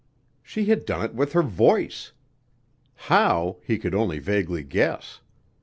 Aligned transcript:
She 0.41 0.65
had 0.65 0.85
done 0.87 1.05
it 1.05 1.13
with 1.13 1.33
her 1.33 1.43
voice. 1.43 2.11
How, 2.95 3.57
he 3.63 3.77
could 3.77 3.93
only 3.93 4.17
vaguely 4.17 4.63
guess. 4.63 5.21